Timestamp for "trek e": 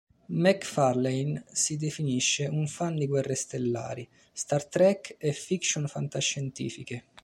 4.65-5.31